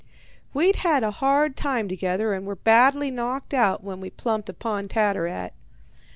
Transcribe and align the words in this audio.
"We'd 0.51 0.77
had 0.77 1.03
a 1.03 1.11
hard 1.11 1.55
time 1.55 1.87
together 1.87 2.33
and 2.33 2.47
were 2.47 2.55
badly 2.55 3.11
knocked 3.11 3.53
out 3.53 3.83
when 3.83 4.01
we 4.01 4.09
plumped 4.09 4.49
upon 4.49 4.87
Tattarat. 4.87 5.53